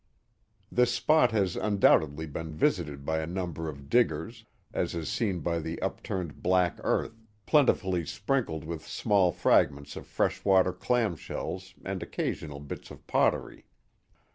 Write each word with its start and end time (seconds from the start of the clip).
This 0.71 0.91
spot 0.91 1.29
has 1.31 1.55
undoubtedly 1.55 2.25
been 2.25 2.55
visited 2.55 3.05
by 3.05 3.19
a 3.19 3.27
number 3.27 3.69
of 3.69 3.87
diggers," 3.87 4.45
as 4.73 4.95
is 4.95 5.09
seen 5.09 5.41
by 5.41 5.59
the 5.59 5.79
upturned 5.79 6.41
black 6.41 6.79
earth, 6.83 7.21
plentifully 7.45 8.07
sprinkled 8.07 8.63
with 8.63 8.81
small 8.87 9.31
fragments 9.31 9.95
of 9.95 10.07
fresh 10.07 10.43
water 10.43 10.73
clam 10.73 11.15
shells 11.15 11.75
and 11.85 12.01
occasional 12.01 12.59
bits 12.59 12.89
of 12.89 13.05
pottery. 13.05 13.67